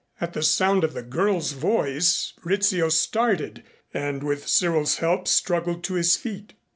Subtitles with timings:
[0.19, 3.61] At the sound of the girl's voice Rizzio started
[3.93, 6.53] and with Cyril's help struggled to his feet.